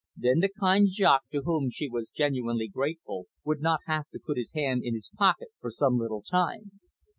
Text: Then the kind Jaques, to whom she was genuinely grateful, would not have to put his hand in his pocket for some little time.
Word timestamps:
Then 0.17 0.39
the 0.39 0.49
kind 0.49 0.87
Jaques, 0.89 1.27
to 1.31 1.43
whom 1.43 1.69
she 1.69 1.87
was 1.87 2.07
genuinely 2.11 2.67
grateful, 2.67 3.27
would 3.45 3.61
not 3.61 3.81
have 3.85 4.09
to 4.13 4.19
put 4.19 4.35
his 4.35 4.51
hand 4.53 4.81
in 4.83 4.95
his 4.95 5.11
pocket 5.15 5.49
for 5.59 5.69
some 5.69 5.99
little 5.99 6.23
time. 6.23 6.71